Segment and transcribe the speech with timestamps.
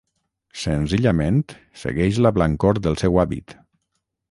[0.61, 1.43] Senzillament
[1.83, 3.57] segueix la blancor del seu hàbit.